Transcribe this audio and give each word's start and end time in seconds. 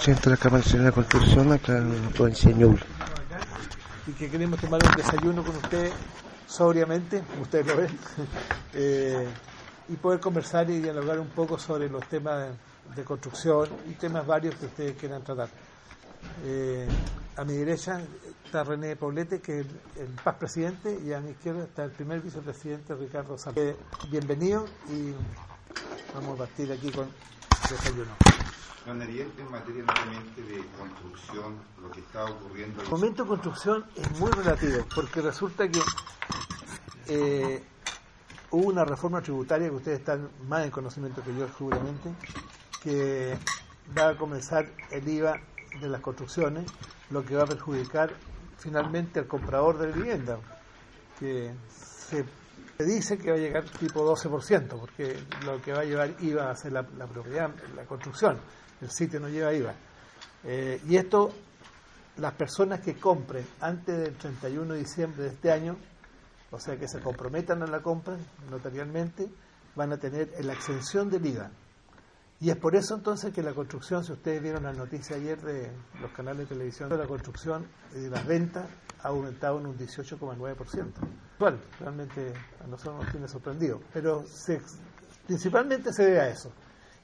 Siento 0.00 0.30
la 0.30 0.36
Nacional 0.36 0.86
de 0.86 0.92
Construcción 0.92 1.52
acá 1.52 1.78
en 1.78 2.10
provincia 2.10 2.50
de 2.50 2.56
Ñuble. 2.56 2.82
Y 4.06 4.12
que 4.12 4.30
queremos 4.30 4.60
tomar 4.60 4.80
un 4.84 4.96
desayuno 4.96 5.42
con 5.42 5.56
usted 5.56 5.90
sobriamente, 6.46 7.22
ustedes 7.40 7.66
lo 7.66 7.76
ven, 7.76 7.98
eh, 8.74 9.26
y 9.88 9.96
poder 9.96 10.20
conversar 10.20 10.68
y 10.70 10.80
dialogar 10.80 11.18
un 11.18 11.28
poco 11.28 11.58
sobre 11.58 11.88
los 11.88 12.06
temas 12.08 12.50
de 12.94 13.04
construcción 13.04 13.68
y 13.88 13.92
temas 13.94 14.26
varios 14.26 14.54
que 14.56 14.66
ustedes 14.66 14.96
quieran 14.96 15.22
tratar. 15.22 15.48
Eh, 16.44 16.86
a 17.36 17.44
mi 17.44 17.54
derecha 17.54 18.00
está 18.44 18.62
René 18.62 18.96
Poblete, 18.96 19.40
que 19.40 19.60
es 19.60 19.66
el, 19.96 20.08
PAS 20.22 20.36
presidente, 20.36 20.98
y 21.04 21.12
a 21.12 21.20
mi 21.20 21.30
izquierda 21.30 21.64
está 21.64 21.84
el 21.84 21.90
primer 21.90 22.20
vicepresidente 22.20 22.94
Ricardo 22.94 23.36
Sánchez. 23.36 23.76
bienvenido 24.10 24.66
y 24.90 25.12
vamos 26.14 26.34
a 26.34 26.44
partir 26.44 26.70
aquí 26.70 26.90
con 26.90 27.08
desayuno. 27.68 28.43
En 28.86 28.98
materia 28.98 29.24
de 29.24 30.64
construcción, 30.78 31.56
lo 31.80 31.90
que 31.90 32.00
está 32.00 32.24
ocurriendo... 32.24 32.82
El 32.82 32.88
momento 32.90 33.22
de 33.22 33.28
construcción 33.30 33.84
es 33.96 34.20
muy 34.20 34.30
relativo, 34.30 34.84
porque 34.94 35.22
resulta 35.22 35.66
que 35.68 35.80
eh, 37.08 37.64
hubo 38.50 38.68
una 38.68 38.84
reforma 38.84 39.22
tributaria 39.22 39.68
que 39.68 39.74
ustedes 39.74 40.00
están 40.00 40.28
más 40.48 40.64
en 40.64 40.70
conocimiento 40.70 41.22
que 41.22 41.34
yo 41.34 41.48
seguramente, 41.56 42.12
que 42.82 43.38
va 43.96 44.10
a 44.10 44.16
comenzar 44.18 44.66
el 44.90 45.08
IVA 45.08 45.40
de 45.80 45.88
las 45.88 46.02
construcciones, 46.02 46.70
lo 47.10 47.24
que 47.24 47.36
va 47.36 47.44
a 47.44 47.46
perjudicar 47.46 48.12
finalmente 48.58 49.18
al 49.18 49.26
comprador 49.26 49.78
de 49.78 49.92
vivienda, 49.92 50.38
que 51.18 51.54
se 51.68 52.24
dice 52.84 53.18
que 53.18 53.30
va 53.30 53.36
a 53.36 53.40
llegar 53.40 53.64
tipo 53.64 54.04
12%, 54.04 54.78
porque 54.78 55.16
lo 55.44 55.60
que 55.62 55.72
va 55.72 55.80
a 55.80 55.84
llevar 55.84 56.10
IVA 56.20 56.44
va 56.44 56.50
a 56.50 56.56
ser 56.56 56.72
la, 56.72 56.82
propiedad, 56.82 57.50
la 57.74 57.84
construcción, 57.84 58.38
el 58.84 58.90
sitio 58.90 59.18
no 59.18 59.28
lleva 59.28 59.52
IVA. 59.52 59.74
Eh, 60.44 60.80
y 60.86 60.96
esto, 60.96 61.32
las 62.18 62.34
personas 62.34 62.80
que 62.80 62.94
compren 62.94 63.46
antes 63.60 63.98
del 63.98 64.14
31 64.14 64.74
de 64.74 64.78
diciembre 64.78 65.22
de 65.24 65.28
este 65.30 65.50
año, 65.50 65.76
o 66.50 66.60
sea 66.60 66.76
que 66.76 66.86
se 66.86 67.00
comprometan 67.00 67.62
a 67.62 67.66
la 67.66 67.80
compra 67.80 68.16
notarialmente, 68.50 69.28
van 69.74 69.92
a 69.92 69.96
tener 69.96 70.32
la 70.44 70.52
exención 70.52 71.10
del 71.10 71.26
IVA. 71.26 71.50
Y 72.40 72.50
es 72.50 72.56
por 72.56 72.76
eso 72.76 72.94
entonces 72.94 73.32
que 73.32 73.42
la 73.42 73.54
construcción, 73.54 74.04
si 74.04 74.12
ustedes 74.12 74.42
vieron 74.42 74.64
la 74.64 74.72
noticia 74.72 75.16
ayer 75.16 75.40
de 75.40 75.70
los 76.00 76.12
canales 76.12 76.40
de 76.48 76.54
televisión, 76.54 76.90
la 76.90 77.06
construcción 77.06 77.66
y 77.96 78.08
las 78.08 78.26
ventas 78.26 78.66
ha 79.02 79.08
aumentado 79.08 79.60
en 79.60 79.66
un 79.66 79.78
18,9%. 79.78 80.92
Bueno, 81.38 81.58
realmente 81.80 82.32
a 82.62 82.66
nosotros 82.66 83.02
nos 83.02 83.10
tiene 83.10 83.28
sorprendido, 83.28 83.80
pero 83.92 84.24
principalmente 85.26 85.92
se 85.92 86.04
debe 86.04 86.20
a 86.20 86.28
eso. 86.28 86.52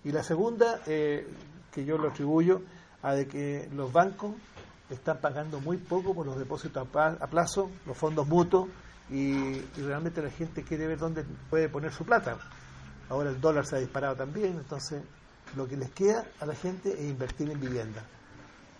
Y 0.05 0.13
la 0.13 0.23
segunda, 0.23 0.81
eh, 0.87 1.27
que 1.73 1.85
yo 1.85 1.99
lo 1.99 2.09
atribuyo 2.09 2.63
a 3.03 3.15
de 3.15 3.27
que 3.27 3.69
los 3.73 3.93
bancos 3.93 4.35
están 4.91 5.19
pagando 5.19 5.61
muy 5.61 5.77
poco 5.77 6.15
por 6.15 6.27
los 6.27 6.39
depósitos 6.39 6.89
a 6.95 7.27
plazo, 7.27 7.71
los 7.87 7.97
fondos 7.97 8.27
mutuos, 8.27 8.69
y, 9.11 9.61
realmente 9.77 10.23
la 10.23 10.31
gente 10.31 10.63
quiere 10.63 10.87
ver 10.87 10.99
dónde 10.99 11.25
puede 11.49 11.69
poner 11.69 11.93
su 11.93 12.05
plata. 12.05 12.39
Ahora 13.09 13.31
el 13.31 13.41
dólar 13.41 13.67
se 13.67 13.77
ha 13.77 13.79
disparado 13.79 14.15
también, 14.17 14.57
entonces 14.57 15.03
lo 15.57 15.67
que 15.67 15.77
les 15.77 15.91
queda 15.91 16.25
a 16.41 16.47
la 16.47 16.55
gente 16.55 16.93
es 16.93 17.01
invertir 17.01 17.51
en 17.51 17.61
vivienda. 17.61 18.05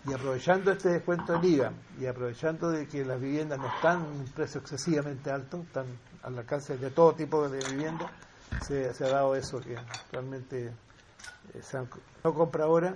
Y 0.07 0.13
aprovechando 0.13 0.71
este 0.71 0.89
descuento 0.89 1.33
del 1.33 1.45
IVA 1.45 1.71
y 1.99 2.05
aprovechando 2.07 2.69
de 2.69 2.87
que 2.87 3.05
las 3.05 3.19
viviendas 3.19 3.59
no 3.59 3.67
están 3.67 3.99
en 3.99 4.21
un 4.21 4.25
precio 4.25 4.61
excesivamente 4.61 5.29
alto, 5.29 5.61
están 5.61 5.85
al 6.23 6.39
alcance 6.39 6.77
de 6.77 6.89
todo 6.89 7.13
tipo 7.13 7.47
de 7.49 7.59
vivienda, 7.69 8.09
se, 8.61 8.89
ha 8.89 9.09
dado 9.09 9.35
eso 9.35 9.59
que 9.59 9.75
realmente 10.11 10.71
eh, 11.53 11.85
no 12.23 12.33
compra 12.33 12.65
ahora, 12.65 12.95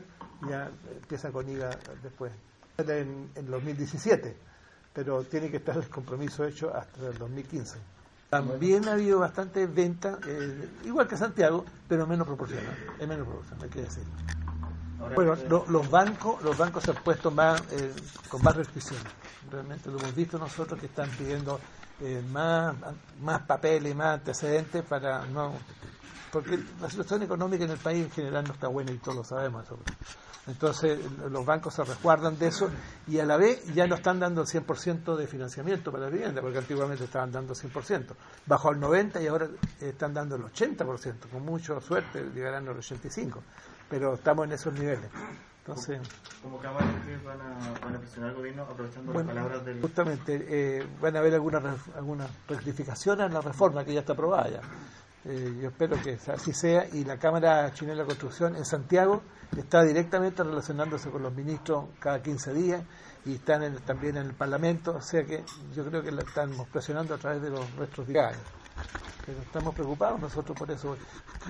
ya 0.50 0.70
empieza 0.92 1.32
con 1.32 1.50
IVA 1.50 1.70
después. 2.04 2.32
En, 2.78 3.30
en 3.36 3.50
2017, 3.50 4.36
pero 4.94 5.24
tiene 5.24 5.50
que 5.50 5.58
estar 5.58 5.78
el 5.78 5.90
compromiso 5.90 6.46
hecho 6.46 6.76
hasta 6.76 7.08
el 7.08 7.18
2015. 7.18 7.78
También 8.30 8.88
ha 8.88 8.94
habido 8.94 9.20
bastante 9.20 9.66
venta, 9.68 10.20
eh, 10.28 10.68
igual 10.84 11.08
que 11.08 11.16
Santiago, 11.16 11.64
pero 11.88 12.08
menos 12.08 12.26
proporcional. 12.28 12.76
Es 13.00 13.08
menos 13.08 13.28
proporcional, 13.28 13.64
hay 13.64 13.70
que 13.70 13.82
decir. 13.82 14.04
Bueno, 15.14 15.36
eh, 15.36 15.64
los 15.70 15.90
bancos 15.90 16.42
los 16.42 16.58
bancos 16.58 16.84
se 16.84 16.92
han 16.92 16.98
puesto 16.98 17.30
más 17.30 17.62
eh, 17.72 17.94
con 18.30 18.42
más 18.42 18.56
restricciones. 18.56 19.06
Realmente 19.52 19.90
lo 19.90 20.00
hemos 20.00 20.16
visto 20.16 20.38
nosotros 20.38 20.80
que 20.80 20.88
están 20.88 21.10
pidiendo 21.12 21.60
más, 22.30 22.76
más 23.22 23.42
papeles, 23.44 23.94
y 23.94 23.96
más 23.96 24.16
antecedentes 24.16 24.84
para 24.84 25.26
no... 25.28 25.54
Porque 26.36 26.60
la 26.82 26.90
situación 26.90 27.24
económica 27.24 27.64
en 27.64 27.72
el 27.72 27.78
país 27.78 28.04
en 28.04 28.12
general 28.12 28.44
no 28.44 28.52
está 28.52 28.68
buena 28.68 28.92
y 28.92 28.98
todos 28.98 29.16
lo 29.16 29.24
sabemos. 29.24 29.64
Entonces 30.48 31.00
los 31.32 31.46
bancos 31.46 31.76
se 31.76 31.86
resguardan 31.86 32.38
de 32.38 32.48
eso 32.48 32.70
y 33.08 33.20
a 33.20 33.26
la 33.26 33.38
vez 33.38 33.64
ya 33.74 33.88
no 33.88 33.96
están 33.96 34.20
dando 34.20 34.42
el 34.42 34.48
100% 34.48 35.16
de 35.16 35.28
financiamiento 35.28 35.94
para 35.94 36.04
la 36.04 36.10
vivienda, 36.10 36.42
porque 36.42 36.58
antiguamente 36.58 37.06
estaban 37.06 37.32
dando 37.32 37.54
100%. 37.54 38.08
Bajó 38.48 38.68
al 38.68 38.82
90% 38.82 39.24
y 39.24 39.28
ahora 39.28 39.48
están 39.80 40.14
dando 40.14 40.36
el 40.36 40.44
80%, 40.44 41.30
con 41.32 41.46
mucha 41.46 41.80
suerte 41.80 42.30
llegarán 42.36 42.68
al 42.68 42.76
85%, 42.80 43.38
pero 43.90 44.16
estamos 44.16 44.46
en 44.46 44.52
esos 44.52 44.74
niveles. 44.74 45.10
Entonces, 45.60 46.02
¿Cómo 46.44 46.60
Cámara 46.60 46.86
van 47.24 47.40
a, 47.40 47.80
van 47.80 47.96
a 47.96 48.00
presionar 48.00 48.32
al 48.32 48.36
gobierno 48.36 48.64
aprovechando 48.64 49.14
las 49.14 49.24
palabras 49.24 49.66
del... 49.66 49.82
Justamente, 49.82 50.46
eh, 50.48 50.88
van 51.02 51.16
a 51.16 51.20
haber 51.20 51.34
alguna, 51.36 51.78
alguna 51.96 52.28
rectificación 52.50 53.22
a 53.22 53.30
la 53.30 53.40
reforma 53.40 53.86
que 53.86 53.94
ya 53.94 54.02
está 54.02 54.12
aprobada 54.14 54.50
ya. 54.50 54.62
Eh, 55.28 55.58
yo 55.60 55.70
espero 55.70 55.98
que 56.04 56.20
así 56.32 56.54
sea 56.54 56.88
y 56.94 57.04
la 57.04 57.18
Cámara 57.18 57.74
Chilena 57.74 58.02
de 58.02 58.06
Construcción 58.06 58.56
en 58.56 58.64
Santiago 58.64 59.24
está 59.58 59.84
directamente 59.84 60.44
relacionándose 60.44 61.10
con 61.10 61.24
los 61.24 61.34
ministros 61.34 61.86
cada 62.00 62.22
15 62.22 62.54
días 62.54 62.84
y 63.26 63.34
están 63.34 63.76
también 63.78 64.18
en 64.18 64.28
el 64.28 64.34
Parlamento, 64.36 64.96
o 64.96 65.02
sea 65.02 65.24
que 65.24 65.44
yo 65.74 65.84
creo 65.86 66.04
que 66.04 66.12
la 66.12 66.22
estamos 66.22 66.68
presionando 66.68 67.16
a 67.16 67.18
través 67.18 67.42
de 67.42 67.50
los 67.50 67.74
nuestros 67.76 68.08
diarios. 68.08 68.44
Pero 69.26 69.40
estamos 69.42 69.74
preocupados 69.74 70.20
nosotros 70.22 70.56
por 70.56 70.70
eso. 70.70 70.96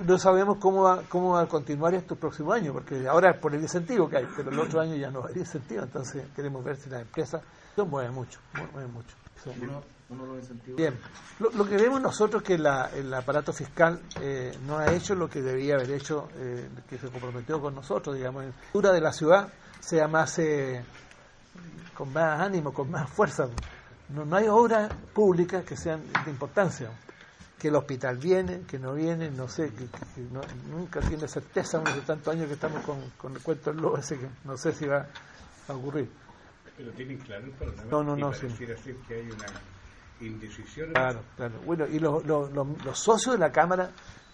No 0.06 0.18
sabemos 0.18 0.58
cómo 0.58 0.84
va, 0.84 1.02
cómo 1.10 1.32
va 1.32 1.42
a 1.42 1.48
continuar 1.48 1.94
estos 1.94 2.18
próximos 2.18 2.56
años, 2.56 2.72
porque 2.72 3.06
ahora 3.10 3.32
es 3.32 3.38
por 3.40 3.54
el 3.54 3.62
incentivo 3.62 4.08
que 4.08 4.18
hay, 4.18 4.28
pero 4.38 4.52
el 4.52 4.60
otro 4.60 4.80
año 4.80 4.96
ya 4.96 5.12
no 5.12 5.26
hay 5.26 5.34
incentivo, 5.36 5.84
entonces 5.84 6.26
queremos 6.34 6.64
ver 6.64 6.78
si 6.78 6.90
las 6.90 7.02
empresas 7.02 7.42
mueven 7.76 8.14
mucho, 8.14 8.40
mueven 8.72 8.94
mucho. 8.94 9.18
Bien, 10.78 10.94
lo, 11.40 11.68
que 11.68 11.78
vemos 11.78 12.00
nosotros 12.00 12.44
es 12.44 12.48
que 12.48 12.54
el 12.54 13.14
aparato 13.14 13.52
fiscal 13.52 14.00
eh, 14.22 14.56
no 14.68 14.78
ha 14.78 14.94
hecho 14.94 15.16
lo 15.16 15.28
que 15.28 15.42
debía 15.42 15.76
haber 15.76 15.92
hecho, 15.92 16.30
eh, 16.36 16.70
que 16.88 17.00
se 17.00 17.10
comprometió 17.10 17.60
con 17.60 17.74
nosotros, 17.74 18.16
digamos, 18.16 18.44
en 18.44 18.50
la 18.50 18.56
cultura 18.56 18.92
de 18.92 19.02
la 19.02 19.12
ciudad 19.12 19.52
sea 19.80 20.08
más, 20.08 20.38
eh, 20.40 20.84
con 21.96 22.14
más 22.14 22.40
ánimo, 22.40 22.74
con 22.74 22.90
más 22.90 23.10
fuerza. 23.10 23.48
No, 24.10 24.26
no 24.26 24.36
hay 24.36 24.48
obras 24.48 24.92
públicas 25.14 25.64
que 25.64 25.76
sean 25.76 26.04
de 26.24 26.32
importancia. 26.32 26.90
Que 27.60 27.70
el 27.70 27.76
hospital 27.76 28.18
viene, 28.18 28.62
que 28.68 28.78
no 28.78 28.94
viene, 28.94 29.32
no 29.32 29.48
sé, 29.48 29.72
que, 29.74 29.88
nunca 30.70 31.00
tiene 31.02 31.28
certeza, 31.28 31.80
uno 31.80 31.96
de 31.96 32.02
tantos 32.02 32.34
años 32.34 32.48
que 32.48 32.54
estamos 32.54 32.84
con, 32.84 33.34
el 33.34 33.42
cuento 33.42 33.72
del 33.72 33.82
lobo 33.82 33.98
ese 33.98 34.20
que 34.20 34.28
no 34.44 34.58
sé 34.58 34.74
si 34.74 34.86
va 34.86 35.08
a 35.68 35.74
ocurrir. 35.74 36.10
Pero 36.78 36.92
tienen 36.92 37.18
claro 37.20 37.46
el 37.46 37.52
problema. 37.52 37.84
No, 37.90 38.04
no, 38.04 38.16
no. 38.16 38.34
Sí. 38.34 38.48
decir 38.48 38.98
que 39.08 39.16
hay 39.16 39.32
una 39.32 39.46
indecisión. 40.22 40.92
Claro, 40.92 41.22
claro. 41.36 41.54
Bueno, 41.66 41.86
y 41.88 42.00
los, 42.00 42.26
los, 42.26 42.52
los, 42.52 43.00
socios 43.00 43.36
de 43.36 43.40
la 43.40 43.52
Cámara 43.52 43.90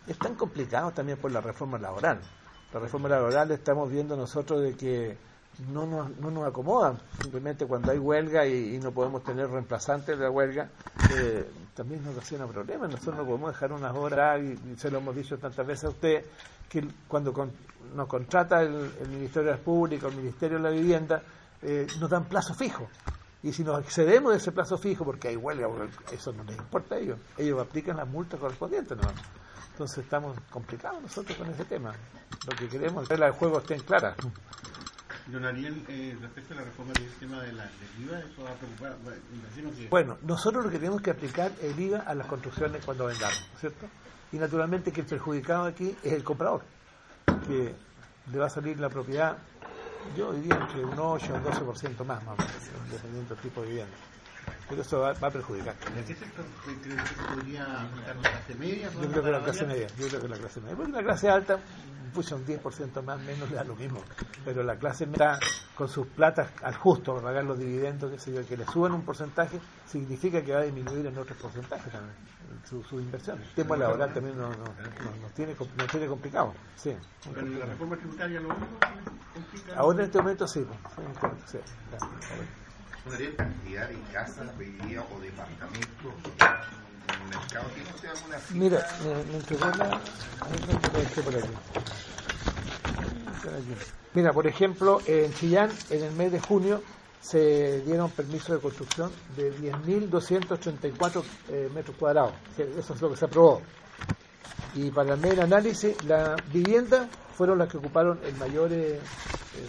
están 0.07 0.35
complicados 0.35 0.93
también 0.93 1.17
por 1.17 1.31
la 1.31 1.41
reforma 1.41 1.77
laboral. 1.77 2.19
La 2.73 2.79
reforma 2.79 3.09
laboral 3.09 3.51
estamos 3.51 3.89
viendo 3.89 4.15
nosotros 4.15 4.61
de 4.61 4.75
que 4.75 5.17
no 5.69 5.85
nos, 5.85 6.17
no 6.17 6.31
nos 6.31 6.47
acomodan. 6.47 6.99
Simplemente 7.21 7.65
cuando 7.65 7.91
hay 7.91 7.97
huelga 7.97 8.45
y, 8.45 8.79
no 8.79 8.91
podemos 8.91 9.23
tener 9.23 9.49
reemplazantes 9.49 10.17
de 10.17 10.23
la 10.23 10.31
huelga, 10.31 10.69
eh, 11.13 11.49
también 11.73 12.03
nos 12.03 12.15
ocasiona 12.15 12.47
problemas. 12.47 12.89
Nosotros 12.89 13.17
no 13.17 13.25
podemos 13.25 13.51
dejar 13.51 13.73
unas 13.73 13.95
horas, 13.95 14.41
y, 14.41 14.77
se 14.77 14.89
lo 14.89 14.99
hemos 14.99 15.15
dicho 15.15 15.37
tantas 15.37 15.65
veces 15.65 15.85
a 15.85 15.89
usted, 15.89 16.25
que 16.69 16.87
cuando 17.07 17.33
nos 17.95 18.07
contrata 18.07 18.61
el, 18.61 18.91
el 19.01 19.09
Ministerio 19.09 19.49
de 19.49 19.57
las 19.57 19.63
Públicas, 19.63 20.09
el 20.09 20.17
Ministerio 20.17 20.57
de 20.57 20.63
la 20.63 20.69
Vivienda, 20.69 21.21
eh, 21.61 21.85
nos 21.99 22.09
dan 22.09 22.25
plazo 22.25 22.53
fijo. 22.53 22.87
Y 23.43 23.53
si 23.53 23.63
nos 23.63 23.79
excedemos 23.83 24.31
de 24.31 24.37
ese 24.37 24.51
plazo 24.51 24.77
fijo, 24.77 25.03
porque 25.03 25.29
hay 25.29 25.35
huelga, 25.35 25.67
eso 26.11 26.31
no 26.31 26.43
les 26.43 26.57
importa 26.57 26.95
a 26.95 26.97
ellos, 26.99 27.19
ellos 27.37 27.59
aplican 27.59 27.97
las 27.97 28.07
multas 28.07 28.39
correspondientes. 28.39 28.97
¿no? 28.97 29.03
Entonces 29.71 30.03
estamos 30.03 30.37
complicados 30.51 31.01
nosotros 31.01 31.37
con 31.37 31.49
ese 31.49 31.65
tema. 31.65 31.93
Lo 32.47 32.55
que 32.55 32.67
queremos 32.67 33.03
es 33.03 33.09
que 33.09 33.17
las 33.17 33.19
reglas 33.19 33.31
del 33.31 33.39
juego 33.39 33.59
estén 33.59 33.79
claras. 33.81 34.15
Don 35.27 35.45
Ariel, 35.45 35.85
eh, 35.87 36.17
respecto 36.19 36.53
a 36.53 36.57
la 36.57 36.63
reforma 36.63 36.93
del 36.93 37.09
sistema 37.09 37.41
de 37.41 37.53
la, 37.53 37.63
del 37.63 38.05
IVA, 38.05 38.19
eso 38.19 38.43
va 38.43 38.51
a 38.51 38.53
preocupar. 38.55 38.97
que. 39.75 39.87
Bueno, 39.87 40.17
nosotros 40.23 40.63
lo 40.65 40.69
que 40.69 40.77
tenemos 40.77 41.01
que 41.01 41.11
aplicar 41.11 41.51
el 41.61 41.79
IVA 41.79 41.99
a 41.99 42.13
las 42.15 42.27
construcciones 42.27 42.83
cuando 42.83 43.05
vendamos, 43.05 43.47
¿cierto? 43.59 43.87
Y 44.31 44.37
naturalmente 44.37 44.91
que 44.91 45.01
el 45.01 45.07
perjudicado 45.07 45.65
aquí 45.65 45.95
es 46.03 46.13
el 46.13 46.23
comprador, 46.23 46.63
que 47.47 47.73
le 48.31 48.37
va 48.37 48.47
a 48.47 48.49
salir 48.49 48.79
la 48.79 48.89
propiedad, 48.89 49.37
yo 50.15 50.33
diría 50.33 50.55
entre 50.55 50.83
un 50.83 50.99
8 50.99 51.33
o 51.33 51.37
un 51.37 51.43
12% 51.43 52.05
más, 52.05 52.23
más 52.23 52.39
o 52.39 52.43
menos, 52.43 52.91
dependiendo 52.91 53.35
del 53.35 53.43
tipo 53.43 53.61
de 53.61 53.67
vivienda. 53.67 53.97
Pero 54.69 54.81
eso 54.83 54.99
va, 54.99 55.13
va 55.13 55.27
a 55.27 55.31
perjudicar. 55.31 55.75
¿En 55.97 56.05
qué 56.05 56.15
sector 56.15 56.45
cree 56.63 56.79
que 56.81 56.89
se 56.91 57.35
podría 57.35 57.63
afectar 57.81 58.15
la 58.15 58.29
clase 58.29 58.55
media? 58.55 58.89
Yo 59.01 59.09
creo 59.09 59.23
que 59.23 59.31
la 59.31 59.43
clase 59.43 59.65
media, 59.65 59.87
yo 59.97 60.07
creo 60.07 60.21
que 60.21 60.27
la 60.29 60.37
clase 60.37 60.61
media. 60.61 60.75
Porque 60.77 60.91
la 60.93 61.03
clase 61.03 61.29
alta, 61.29 61.59
pucha, 62.11 62.35
un 62.35 62.45
10% 62.45 63.01
más, 63.03 63.19
menos 63.21 63.49
le 63.49 63.55
da 63.55 63.63
lo 63.63 63.75
mismo. 63.75 64.01
Pero 64.45 64.63
la 64.63 64.77
clase 64.77 65.05
media, 65.05 65.39
con 65.75 65.89
sus 65.89 66.07
platas 66.07 66.49
al 66.63 66.75
justo 66.75 67.13
para 67.13 67.27
pagar 67.27 67.43
los 67.45 67.57
dividendos, 67.57 68.11
qué 68.11 68.19
sé 68.19 68.33
yo, 68.33 68.45
que 68.47 68.57
le 68.57 68.65
suban 68.65 68.93
un 68.93 69.01
porcentaje, 69.03 69.59
significa 69.87 70.41
que 70.43 70.53
va 70.53 70.59
a 70.59 70.63
disminuir 70.63 71.05
en 71.05 71.17
otros 71.17 71.37
porcentajes 71.37 71.91
también 71.91 72.13
sus 72.69 72.85
su 72.85 72.99
inversiones. 72.99 73.47
El 73.47 73.53
tema 73.55 73.75
laboral 73.77 74.13
también 74.13 74.37
nos, 74.37 74.55
nos, 74.57 74.67
nos- 74.67 75.19
nos 75.21 75.31
tiene, 75.33 75.55
nos 75.77 75.87
tiene 75.87 76.07
complicado. 76.07 76.53
Sí. 76.75 76.95
Pero 77.33 77.47
en 77.47 77.59
la 77.59 77.65
reforma 77.65 77.95
tributaria 77.97 78.39
lo 78.39 78.49
único 78.49 78.65
que 78.79 79.33
complica. 79.33 79.75
Ahora 79.77 79.99
en 79.99 80.05
este 80.05 80.17
momento 80.19 80.47
sí, 80.47 80.65
pues, 80.67 80.79
sí, 80.95 81.01
en 81.01 81.13
corto, 81.15 81.47
sí, 81.47 81.57
claro, 81.89 82.07
gran 83.05 83.35
cantidad 83.35 83.89
de 83.89 83.99
casas, 84.13 84.57
viviendas 84.57 85.05
o 85.15 85.19
departamentos 85.19 86.13
en 87.07 87.21
el 87.21 87.27
mercado. 87.29 87.67
¿Tiene 87.73 87.89
usted 87.95 88.09
alguna? 88.09 88.37
Mira, 88.51 88.87
me, 89.03 89.23
me 89.31 89.37
entregó 89.37 89.65
la... 89.65 89.85
ahí 89.85 90.65
me 90.67 91.21
por 91.23 91.35
aquí. 91.35 91.49
Mira, 94.13 94.33
por 94.33 94.45
ejemplo, 94.47 94.99
en 95.05 95.33
Chillán, 95.33 95.69
en 95.89 96.03
el 96.03 96.13
mes 96.13 96.31
de 96.31 96.39
junio, 96.39 96.81
se 97.21 97.81
dieron 97.81 98.09
permisos 98.09 98.55
de 98.55 98.59
construcción 98.59 99.11
de 99.37 99.53
10.234 99.53 101.23
eh, 101.49 101.69
metros 101.73 101.95
cuadrados. 101.97 102.33
Eso 102.57 102.93
es 102.93 103.01
lo 103.01 103.09
que 103.11 103.15
se 103.15 103.25
aprobó. 103.25 103.61
Y 104.73 104.89
para 104.89 105.13
el 105.13 105.19
mes 105.19 105.37
análisis, 105.39 106.03
las 106.05 106.35
viviendas 106.51 107.07
fueron 107.35 107.59
las 107.59 107.69
que 107.69 107.77
ocuparon 107.77 108.19
el 108.23 108.35
mayor 108.35 108.73
eh, 108.73 108.95
eh, 108.95 108.99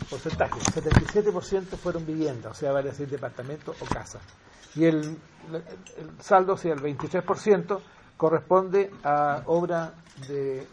porcentaje. 0.09 0.59
77% 0.61 1.77
fueron 1.77 2.07
viviendas, 2.07 2.53
o 2.53 2.55
sea, 2.55 2.73
vale 2.73 2.91
decir 2.91 3.09
departamentos 3.09 3.77
o 3.81 3.85
casas. 3.85 4.23
Y 4.75 4.85
el, 4.85 5.01
el 5.03 6.21
saldo, 6.21 6.55
o 6.55 6.57
sea, 6.57 6.73
el 6.73 6.81
23%, 6.81 7.81
corresponde 8.17 8.91
a 9.05 9.43
obra 9.47 9.93
de, 10.29 10.67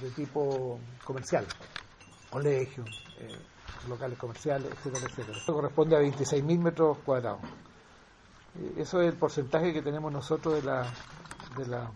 de 0.00 0.10
tipo 0.14 0.78
comercial, 1.04 1.46
colegios, 2.36 2.88
eh, 3.18 3.34
locales 3.88 4.18
comerciales, 4.18 4.70
etcétera, 4.72 5.06
etcétera. 5.08 5.38
Esto 5.38 5.54
corresponde 5.54 5.96
a 5.96 6.00
26.000 6.00 6.58
metros 6.58 6.98
cuadrados. 7.04 7.40
Eh, 8.58 8.74
Eso 8.82 9.00
es 9.00 9.12
el 9.12 9.18
porcentaje 9.18 9.72
que 9.72 9.82
tenemos 9.82 10.12
nosotros 10.12 10.54
de 10.56 10.62
la, 10.62 10.82
de 11.56 11.66
la, 11.66 11.90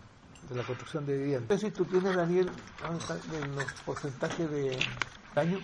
de 0.49 0.55
la 0.55 0.63
construcción 0.63 1.05
de 1.05 1.17
viviendas. 1.17 1.49
No 1.49 1.57
sé 1.57 1.65
si 1.67 1.71
tú 1.71 1.85
tienes, 1.85 2.15
Daniel, 2.15 2.49
¿dónde 2.81 2.97
está 2.99 3.15
en 3.37 3.55
los 3.55 3.71
porcentajes 3.85 4.49
de 4.49 4.79
daño. 5.35 5.59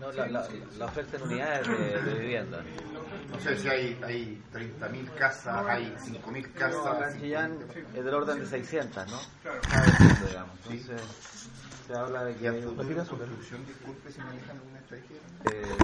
No, 0.00 0.10
la, 0.12 0.26
la, 0.28 0.48
la 0.78 0.84
oferta 0.86 1.16
en 1.16 1.22
unidades 1.24 1.66
de, 1.68 2.02
de 2.02 2.14
vivienda. 2.20 2.62
No 3.30 3.40
sé 3.40 3.56
si 3.58 3.68
hay, 3.68 4.00
hay 4.02 4.42
30.000 4.52 5.14
casas, 5.14 5.66
hay 5.66 5.94
5.000 5.98 6.52
casas. 6.54 6.86
Acá 6.86 7.10
en 7.10 7.20
Chillán 7.20 7.58
50.000. 7.58 7.86
es 7.98 8.04
del 8.04 8.14
orden 8.14 8.38
de 8.40 8.46
600, 8.46 9.06
¿no? 9.10 9.18
Digamos. 10.28 10.58
Entonces, 10.70 11.02
se 11.86 11.94
habla 11.94 12.24
de 12.24 12.32
¿Y 12.32 12.34
que 12.36 12.48
hay 12.48 12.60
de 12.60 12.66
construcción, 12.66 13.66
disculpe 13.66 14.12
si 14.12 14.20
alguna 14.20 14.78
estrategia? 14.78 15.16
eh, 15.52 15.78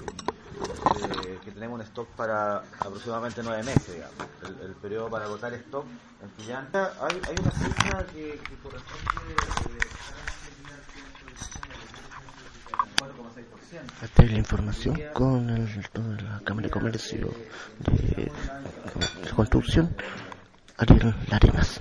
eh, 1.26 1.38
que 1.44 1.50
tenemos 1.52 1.76
un 1.80 1.86
stock 1.86 2.08
para 2.16 2.58
aproximadamente 2.80 3.42
nueve 3.42 3.62
meses, 3.62 3.94
digamos. 3.94 4.14
El, 4.42 4.66
el 4.68 4.74
periodo 4.76 5.10
para 5.10 5.24
agotar 5.26 5.52
stock 5.54 5.84
en 6.22 6.36
Chillán. 6.36 6.68
Hay, 6.72 7.20
hay 7.28 7.36
una 7.40 7.50
cifra 7.50 8.06
que, 8.06 8.38
que 8.48 8.54
corresponde 8.62 9.32
eh, 9.70 9.78
4,6%. 12.98 14.02
Esta 14.02 14.22
es 14.24 14.32
la 14.32 14.38
información 14.38 15.00
con 15.12 15.50
el, 15.50 15.88
con 15.90 16.16
la 16.16 16.40
Cámara 16.44 16.66
de 16.66 16.70
Comercio 16.72 17.30
de, 17.78 18.30
de 19.22 19.30
Construcción, 19.34 19.94
Ariel 20.78 21.14
Larenas. 21.28 21.80